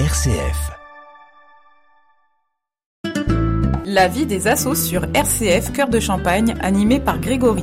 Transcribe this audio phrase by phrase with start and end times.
[0.00, 0.72] RCF.
[3.84, 7.62] La vie des assos sur RCF Cœur de Champagne, animé par Grégory.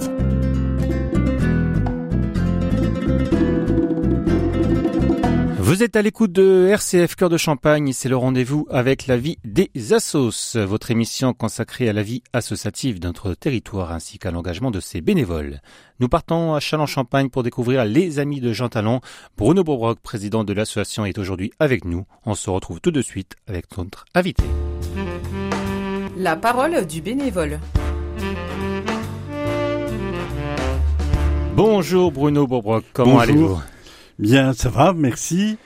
[5.71, 9.37] Vous êtes à l'écoute de RCF Cœur de Champagne, c'est le rendez-vous avec la vie
[9.45, 14.69] des assos, votre émission consacrée à la vie associative de notre territoire ainsi qu'à l'engagement
[14.69, 15.61] de ses bénévoles.
[16.01, 18.99] Nous partons à Châlons-Champagne pour découvrir les amis de Jean Talon.
[19.37, 22.05] Bruno Bobroc, président de l'association, est aujourd'hui avec nous.
[22.25, 24.43] On se retrouve tout de suite avec notre invité.
[26.17, 27.61] La parole du bénévole.
[31.55, 33.21] Bonjour Bruno Bobroc, comment Bonjour.
[33.21, 33.61] allez-vous?
[34.19, 35.57] Bien, ça va, merci.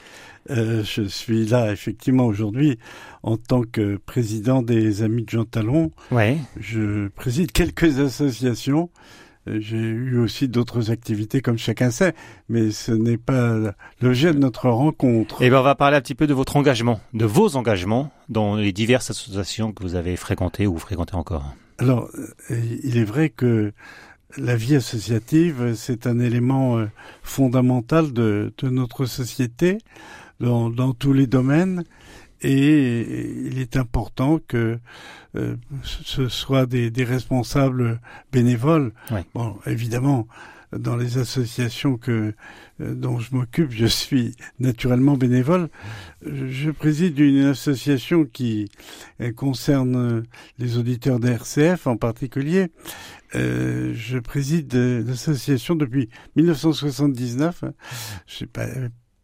[0.52, 2.78] Euh, je suis là effectivement aujourd'hui
[3.24, 5.92] en tant que président des Amis de Jean Talon.
[6.12, 6.38] Ouais.
[6.60, 8.90] Je préside quelques associations.
[9.48, 12.14] Euh, J'ai eu aussi d'autres activités comme chacun sait,
[12.50, 13.56] mais ce n'est pas
[14.02, 15.38] l'objet de notre rencontre.
[15.42, 18.56] Eh bien, on va parler un petit peu de votre engagement, de vos engagements dans
[18.56, 21.56] les diverses associations que vous avez fréquentées ou vous fréquentez encore.
[21.78, 22.10] Alors,
[22.52, 23.74] euh, il est vrai que
[24.38, 26.86] la vie associative, c'est un élément euh,
[27.24, 29.78] fondamental de, de notre société
[30.40, 31.84] dans, dans tous les domaines.
[32.42, 34.78] Et il est important que
[35.36, 38.00] euh, ce soit des, des responsables
[38.32, 38.92] bénévoles.
[39.10, 39.26] Ouais.
[39.34, 40.28] Bon, évidemment,
[40.78, 42.34] dans les associations que
[42.82, 45.70] euh, dont je m'occupe, je suis naturellement bénévole.
[46.26, 48.70] Je préside une association qui
[49.22, 50.24] euh, concerne euh,
[50.60, 52.68] les auditeurs d'RCF en particulier.
[53.36, 57.64] Euh, je préside l'association depuis 1979.
[58.28, 58.68] Je suis pas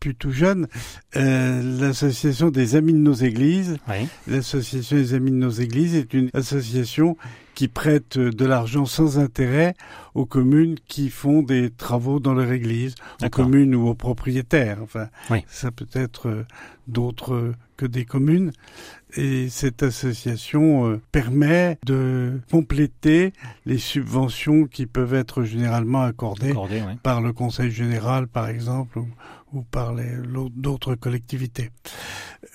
[0.01, 0.67] plus tout jeune.
[1.15, 3.77] Euh, l'association des Amis de nos Églises.
[3.87, 4.07] Oui.
[4.27, 7.15] L'association des Amis de nos Églises est une association
[7.53, 9.75] qui prête de l'argent sans intérêt
[10.15, 14.79] aux communes qui font des travaux dans leur église, aux communes ou aux propriétaires.
[14.81, 15.43] Enfin, Oui.
[15.47, 16.45] ça peut être euh,
[16.87, 18.51] d'autres euh, que des communes.
[19.15, 23.33] Et cette association euh, permet de compléter
[23.65, 28.99] les subventions qui peuvent être généralement accordées Accordé, par le Conseil général, par exemple,
[29.53, 29.93] ou, par
[30.55, 31.69] d'autres collectivités.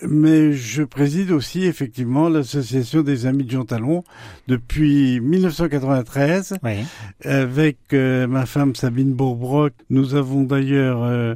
[0.03, 4.05] Mais je préside aussi effectivement l'association des Amis de Jean Talon
[4.49, 6.85] depuis 1993 Oui.
[7.25, 9.73] avec euh, ma femme Sabine Bourbrock.
[9.91, 11.35] Nous avons d'ailleurs euh,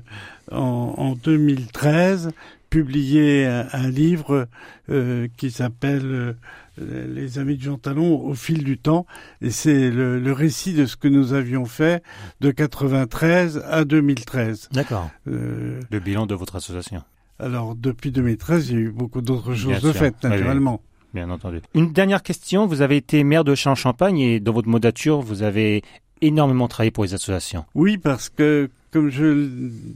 [0.50, 2.30] en, en 2013
[2.70, 4.48] publié un, un livre
[4.88, 6.32] euh, qui s'appelle euh,
[6.78, 9.06] Les Amis de Jean Talon au fil du temps.
[9.42, 12.02] Et c'est le, le récit de ce que nous avions fait
[12.40, 14.68] de 93 à 2013.
[14.72, 15.10] D'accord.
[15.28, 17.02] Euh, Le bilan de votre association.
[17.38, 20.36] alors depuis 2013, il y a eu beaucoup d'autres choses de faites, Oui, oui.
[20.36, 20.80] naturellement.
[21.12, 21.60] Bien entendu.
[21.74, 22.66] Une dernière question.
[22.66, 25.82] Vous avez été maire de Champ-Champagne et dans votre modature, vous avez
[26.20, 27.64] énormément travaillé pour les associations.
[27.74, 29.50] Oui, parce que, comme je le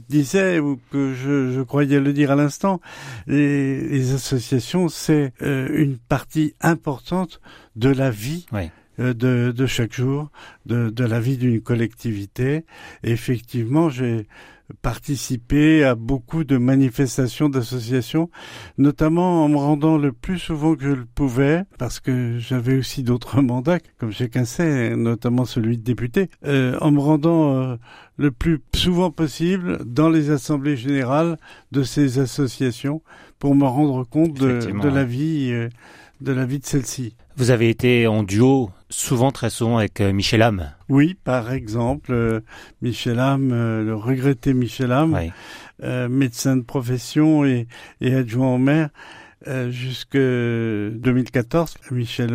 [0.09, 2.79] disais, ou que je, je croyais le dire à l'instant,
[3.27, 7.41] les, les associations, c'est euh, une partie importante
[7.75, 8.69] de la vie Oui.
[8.99, 10.29] euh, de, de chaque jour,
[10.65, 12.63] de, de la vie d'une collectivité.
[13.03, 14.27] Et effectivement, j'ai
[14.81, 18.29] participé à beaucoup de manifestations d'associations,
[18.77, 23.03] notamment en me rendant le plus souvent que je le pouvais, parce que j'avais aussi
[23.03, 27.75] d'autres mandats, comme chacun sait, notamment celui de député, euh, en me rendant euh,
[28.17, 31.37] le plus souvent possible dans les assemblées générales
[31.71, 33.01] de ces associations
[33.39, 35.69] pour me rendre compte de, de la vie, euh,
[36.21, 37.15] de la vie de celle-ci.
[37.37, 40.71] Vous avez été en duo souvent, très souvent avec euh, Michel Ham.
[40.89, 42.39] Oui, par exemple, euh,
[42.81, 45.31] Michel Ham, euh, le regretté Michel Ham, Oui.
[45.83, 47.67] euh, médecin de profession et,
[48.01, 48.89] et adjoint au maire,
[49.47, 51.75] euh, jusque 2014.
[51.91, 52.33] Michel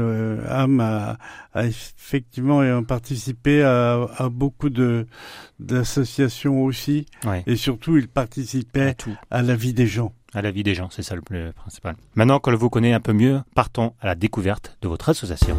[0.48, 1.16] Ham a,
[1.54, 5.06] a effectivement participé à, à beaucoup de
[5.58, 7.06] d'associations aussi,
[7.46, 8.94] et surtout il participait
[9.30, 10.12] à la vie des gens.
[10.32, 11.96] À la vie des gens, c'est ça le plus principal.
[12.14, 15.56] Maintenant que vous connaissez un peu mieux, partons à la découverte de votre association.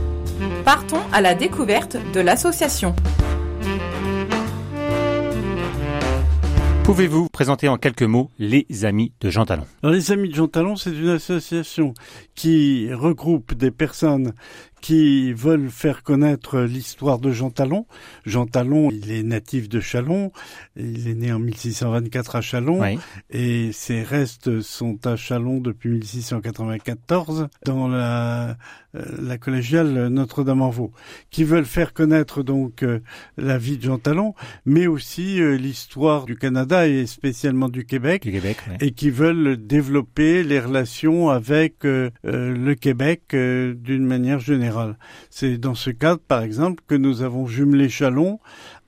[0.65, 2.95] Partons à la découverte de l'association.
[6.83, 9.65] Pouvez-vous présenter en quelques mots les amis de Jean Talon?
[9.81, 11.93] Alors, les Amis de Jean Talon, c'est une association
[12.35, 14.33] qui regroupe des personnes
[14.81, 17.85] qui veulent faire connaître l'histoire de Jean Talon.
[18.25, 20.31] Jean Talon, il est natif de Chalon,
[20.75, 22.97] il est né en 1624 à Chalon, Oui.
[23.29, 28.57] et ses restes sont à Chalon depuis 1694 dans la,
[28.95, 30.91] euh, la collégiale Notre-Dame-en-Vaux,
[31.29, 32.99] qui veulent faire connaître donc euh,
[33.37, 34.33] la vie de Jean Talon,
[34.65, 38.75] mais aussi euh, l'histoire du Canada et spécialement du Québec Du Québec, oui.
[38.81, 44.70] et qui veulent développer les relations avec le Québec d'une manière générale.
[45.29, 48.39] C'est dans ce cadre, par exemple, que nous avons jumelé Chalon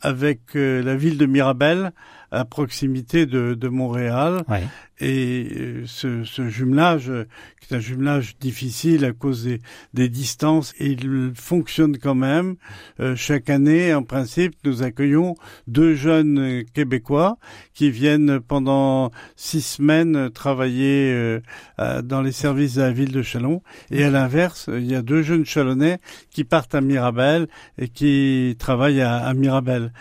[0.01, 1.93] avec euh, la ville de Mirabel
[2.33, 4.43] à proximité de, de Montréal.
[4.49, 4.63] Ouais.
[4.99, 7.25] Et euh, ce, ce jumelage, euh,
[7.59, 9.59] qui est un jumelage difficile à cause des,
[9.93, 12.55] des distances, il fonctionne quand même.
[12.99, 15.35] Euh, chaque année, en principe, nous accueillons
[15.67, 17.37] deux jeunes euh, Québécois
[17.73, 21.39] qui viennent pendant six semaines travailler euh,
[21.77, 23.61] à- dans les services de la ville de Chalon.
[23.91, 25.97] Et à l'inverse, il y a deux jeunes Chalonnais
[26.29, 27.47] qui partent à Mirabel
[27.77, 29.91] et qui travaillent à, à Mirabel.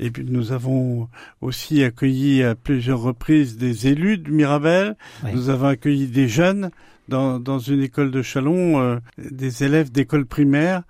[0.00, 1.08] Et puis nous avons
[1.40, 4.96] aussi accueilli à plusieurs reprises des élus de Mirabel.
[5.24, 5.30] Oui.
[5.34, 6.70] Nous avons accueilli des jeunes
[7.08, 10.82] dans, dans une école de Chalon, euh, des élèves d'école primaire,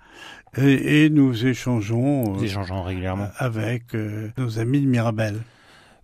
[0.57, 3.29] et, et nous échangeons euh, régulièrement.
[3.37, 5.39] avec euh, nos amis de Mirabel.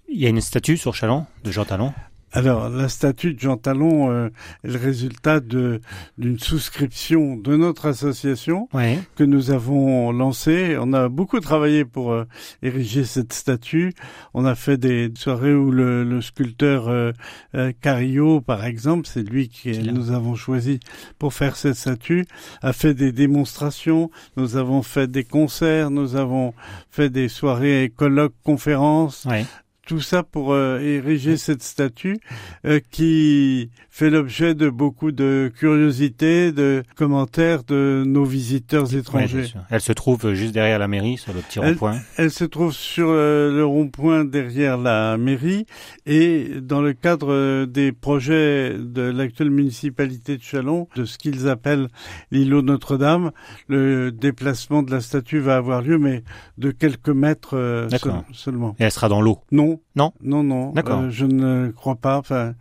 [0.08, 1.94] Il y a une statue sur Chalon de Jean Talon?
[2.36, 4.28] Alors, la statue de Jean Talon euh,
[4.66, 5.80] est le résultat de
[6.18, 9.00] d'une souscription de notre association Ouais.
[9.16, 10.76] que nous avons lancée.
[10.80, 12.26] On a beaucoup travaillé pour euh,
[12.62, 13.94] ériger cette statue.
[14.34, 17.14] On a fait des soirées où le, le sculpteur euh,
[17.56, 20.81] euh, Carillo, par exemple, c'est lui qui nous avons choisi
[21.18, 22.26] pour faire cette statue,
[22.62, 24.12] a fait des démonstrations.
[24.36, 25.90] Nous avons fait des concerts.
[25.90, 26.54] Nous avons
[26.90, 29.46] fait des soirées, colloques, conférences Ouais.
[29.86, 32.18] Tout ça pour euh, ériger cette statue
[32.66, 39.54] euh, qui fait l'objet de beaucoup de curiosité, de commentaires de nos visiteurs étrangers.
[39.70, 42.00] Elle se trouve juste derrière la mairie, sur le petit rond-point.
[42.18, 45.66] Elle se trouve sur euh, le rond-point derrière la mairie
[46.06, 51.48] et dans le cadre euh, des projets de l'actuelle municipalité de Chalon, de ce qu'ils
[51.48, 51.88] appellent
[52.31, 53.31] l'îlot Notre-Dame,
[53.70, 56.24] le déplacement de la statue va avoir lieu, mais
[56.58, 57.88] de quelques mètres euh,
[58.34, 58.76] seulement.
[58.80, 59.40] Et elle sera dans l'eau.
[59.52, 59.75] Non.
[59.95, 60.72] Non Non, non.
[60.72, 61.01] D'accord.
[61.01, 62.18] Euh, je ne crois pas.
[62.18, 62.54] Enfin,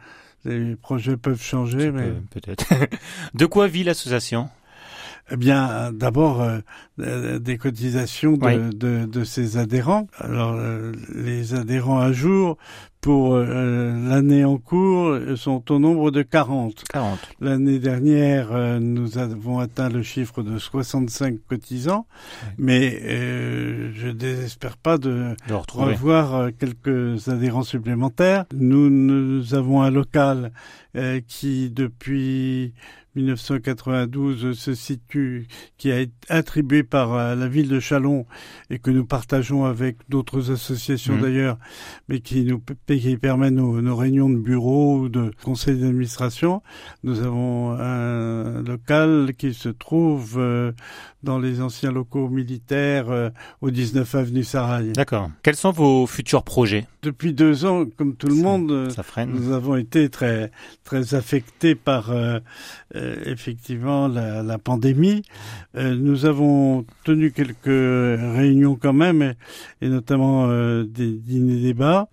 [0.45, 2.67] les projets peuvent changer, Ça mais peut- Peut-être.
[3.35, 4.49] de quoi vit l'association?
[5.31, 6.59] Eh bien, d'abord euh,
[6.99, 8.75] des cotisations de, Oui.
[8.77, 10.07] de, de ces adhérents.
[10.19, 12.57] Alors, euh, les adhérents à jour
[13.01, 16.85] pour euh, l'année en cours sont au nombre de 40.
[16.91, 17.19] 40.
[17.41, 22.49] L'année dernière, euh, nous avons atteint le chiffre de 65 cotisants, Oui.
[22.59, 25.35] mais euh, je désespère pas de
[25.75, 28.45] revoir euh, quelques adhérents supplémentaires.
[28.55, 30.53] Nous, nous avons un local
[30.97, 32.73] euh, qui, depuis
[33.17, 35.47] 1992, se situe,
[35.77, 38.27] qui a été attribué par euh, la ville de Chalon
[38.71, 41.21] et que nous partageons avec d'autres associations Mhm.
[41.23, 41.59] d'ailleurs,
[42.09, 46.63] mais qui nous qui permet nos, nos réunions de bureau ou de conseil d'administration.
[47.03, 50.73] Nous avons un local qui se trouve euh,
[51.23, 54.93] dans les anciens locaux militaires euh, au 19 avenue Sarail.
[54.93, 55.31] D'accord.
[55.43, 56.87] Quels sont vos futurs projets?
[57.05, 60.51] Depuis deux ans, comme tout le Ça- monde, euh, Ça nous avons été très
[60.85, 62.39] très affectés par euh,
[62.97, 65.21] euh, effectivement la, la pandémie.
[65.77, 69.35] Euh, nous avons tenu quelques réunions quand même, et,
[69.83, 70.49] et notamment
[70.85, 72.09] des dîners débats.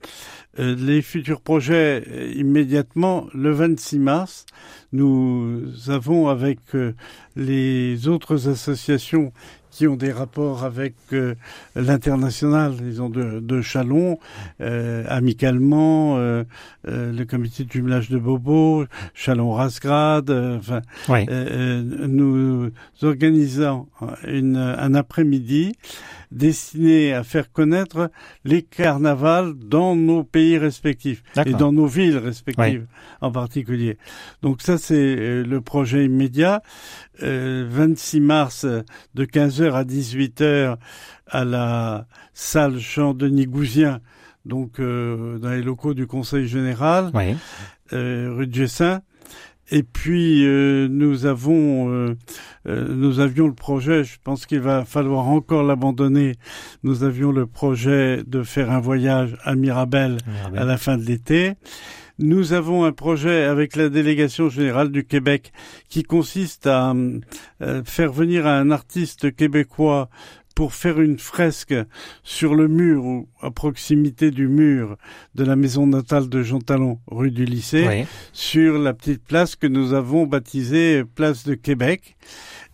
[0.58, 2.04] Les futurs projets
[2.36, 4.46] immédiatement le 26 mars,
[4.92, 6.60] nous avons avec
[7.38, 9.32] les autres associations
[9.72, 11.34] qui ont des rapports avec euh,
[11.76, 14.20] l'international, disons de, de Chalon,
[14.60, 16.44] euh, amicalement, euh,
[16.88, 21.26] euh, le comité de jumelage de Bobo, Chalon Rasgrad, euh, enfin, Oui.
[21.30, 22.70] euh, nous
[23.02, 23.88] organisons
[24.28, 25.74] une, un après-midi
[26.32, 28.10] destiné à faire connaître
[28.46, 32.88] les carnavals dans nos pays respectifs et dans nos villes respectives
[33.22, 33.98] en particulier.
[34.42, 36.62] Donc ça c'est euh, le projet immédiat.
[37.24, 38.82] Euh, 26 mars euh,
[39.14, 40.78] de 15h à 18h
[41.28, 44.00] à la salle Jean-Denis Gouzien,
[44.46, 47.36] donc euh, dans les locaux du Conseil général Oui.
[47.94, 49.02] euh, rue de Gessin.
[49.72, 52.18] Et puis euh, nous avons, euh,
[52.68, 54.04] euh, nous avions le projet.
[54.04, 56.36] Je pense qu'il va falloir encore l'abandonner.
[56.84, 60.18] Nous avions le projet de faire un voyage à Mirabel
[60.56, 61.54] à la fin de l'été.
[62.24, 65.52] Nous avons un projet avec la délégation générale du Québec
[65.90, 66.94] qui consiste à
[67.62, 70.08] euh, faire venir un artiste québécois
[70.56, 71.74] pour faire une fresque
[72.24, 74.98] sur le mur ou à proximité du mur
[75.36, 78.06] de la maison natale de Jean Talon, rue du lycée Oui.
[78.34, 82.16] sur la petite place que nous avons baptisée Place de Québec.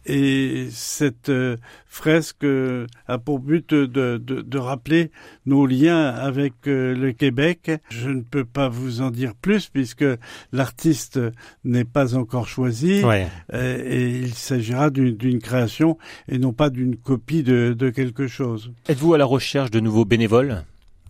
[0.08, 3.86] Et cette euh, fresque euh, a pour but de,
[4.18, 5.12] de, de rappeler
[5.46, 7.72] nos liens avec euh, le Québec.
[7.90, 10.06] Je ne peux pas vous en dire plus puisque
[10.52, 11.20] l'artiste
[11.64, 15.98] n'est pas encore choisi euh, et il s'agira d'une d'une création
[16.30, 18.72] et non pas d'une copie de, de quelque chose.
[18.88, 20.64] Êtes-vous à la recherche de nouveaux bénévoles?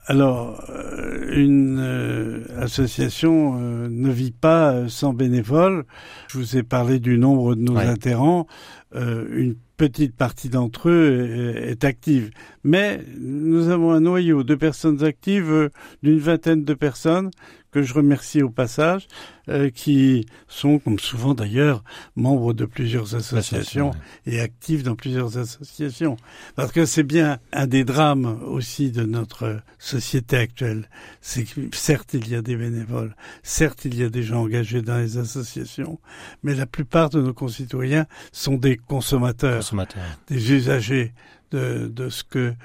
[0.09, 5.83] Alors, euh, une euh, association euh, ne vit pas euh, sans bénévoles.
[6.29, 7.85] Je vous ai parlé du nombre de nos Ouais.
[7.87, 8.47] adhérents.
[8.95, 12.31] Une petite partie d'entre eux est, active.
[12.63, 15.69] Mais nous avons un noyau de personnes actives
[16.01, 17.29] d'une vingtaine de personnes
[17.77, 19.07] que je remercie au passage,
[19.49, 21.83] euh, qui sont, comme souvent d'ailleurs,
[22.15, 23.91] membres de plusieurs associations
[24.25, 26.17] et actifs dans plusieurs associations.
[26.55, 30.89] Parce que c'est bien un des drames aussi de notre société actuelle.
[31.21, 34.81] C'est que certes, il y a des bénévoles, certes, il y a des gens engagés
[34.81, 35.99] dans les associations,
[36.41, 40.17] mais la plupart de nos concitoyens sont des consommateurs, consommateurs.
[40.27, 41.13] des usagers
[41.51, 42.55] de, de ce que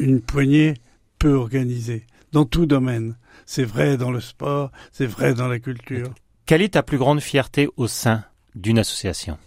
[0.00, 0.74] une poignée
[1.20, 3.14] peut organiser dans tout domaine.
[3.50, 6.12] C'est vrai dans le sport, c'est vrai dans la culture.
[6.44, 8.24] Quelle est ta plus grande fierté au sein
[8.54, 9.38] d'une association?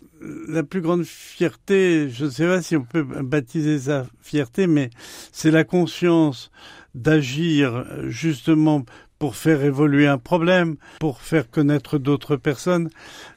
[0.47, 4.89] La plus grande fierté, je ne sais pas si on peut baptiser ça fierté, mais
[5.31, 6.49] c'est la conscience
[6.95, 8.85] d'agir justement
[9.19, 12.89] pour faire évoluer un problème, pour faire connaître d'autres personnes,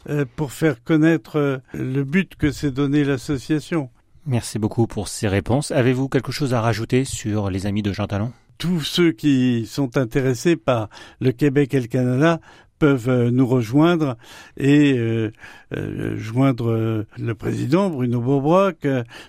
[0.08, 3.90] euh, pour faire connaître euh, le but que s'est donné l'association.
[4.24, 5.72] Merci beaucoup pour ces réponses.
[5.72, 8.32] Avez-vous quelque chose à rajouter sur les amis de Jean Talon?
[8.58, 10.88] Tous ceux qui sont intéressés par
[11.20, 12.40] le Québec et le Canada
[12.78, 14.16] peuvent euh, nous rejoindre
[14.56, 15.32] et euh,
[15.76, 18.72] euh, joindre le président Bruno Bourbois,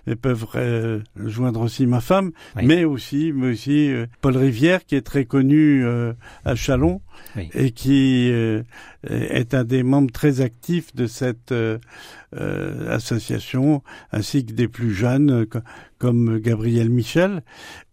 [0.08, 0.48] et peuvent
[1.16, 5.86] joindre aussi ma femme, mais aussi, mais aussi Paul Rivière qui est très connu
[6.44, 7.02] à Chalon
[7.54, 8.32] et qui
[9.10, 11.54] est un des membres très actifs de cette
[12.34, 13.82] association,
[14.12, 15.46] ainsi que des plus jeunes
[15.98, 17.44] comme Gabriel Michel.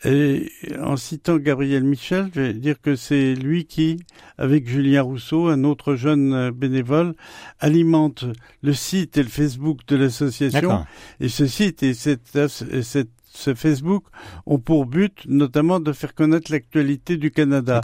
[0.04, 0.50] Et
[0.80, 3.98] en citant Gabriel Michel, je vais dire que c'est lui qui,
[4.38, 7.14] avec Julien Rousseau, un autre jeune bénévole,
[7.60, 8.24] alimente
[8.62, 10.84] le site et le Facebook de l'association.
[11.20, 14.04] Et ce site et cette, cette ce Facebook
[14.46, 17.80] ont pour but notamment de faire connaître l'actualité du Canada.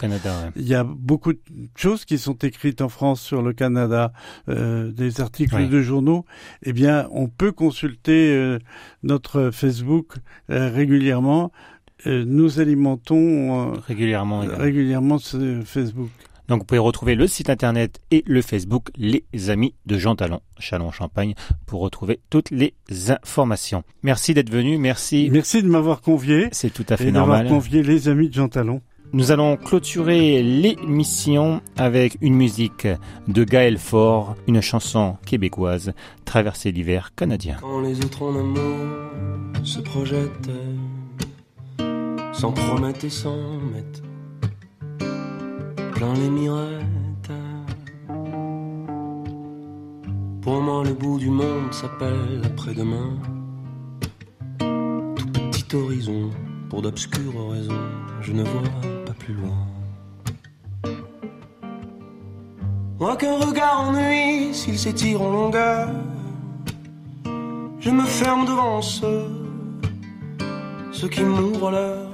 [0.55, 1.39] Il y a beaucoup de
[1.75, 4.13] choses qui sont écrites en France sur le Canada,
[4.47, 6.25] euh, des articles de journaux.
[6.63, 8.59] Eh bien, on peut consulter euh,
[9.03, 10.13] notre Facebook
[10.49, 11.51] euh, régulièrement.
[12.05, 16.09] nous alimentons régulièrement, régulièrement ce Facebook.
[16.49, 20.41] Donc vous pouvez retrouver le site internet et le Facebook Les Amis de Jean Talon,
[20.57, 21.35] Chalon-Champagne,
[21.67, 22.73] pour retrouver toutes les
[23.07, 23.83] informations.
[24.01, 25.29] Merci d'être venu, merci.
[25.31, 26.49] Merci de m'avoir convié.
[26.51, 27.43] C'est tout à fait et normal.
[27.43, 28.81] d'avoir convié Les Amis de Jean Talon.
[29.13, 32.87] Nous allons clôturer l'émission avec une musique
[33.27, 35.93] de Gaël Faure, une chanson québécoise,
[36.25, 37.57] Traverser l'hiver canadien.
[37.61, 38.87] Quand les autres en amour
[39.63, 40.49] se projettent,
[42.33, 43.35] sans promettre et sans
[43.73, 44.08] mettre
[45.91, 47.31] plein les mirettes.
[50.41, 53.17] Pour moi, le bout du monde s'appelle après-demain.
[54.59, 56.29] Tout petit horizon,
[56.69, 57.87] pour d'obscures raisons,
[58.21, 59.67] je ne vois pas plus loin.
[62.99, 65.89] Moi qu'un regard en nuit, s'il s'étire en longueur,
[67.79, 69.25] je me ferme devant ceux,
[70.91, 72.08] ceux qui m'ouvrent l'heure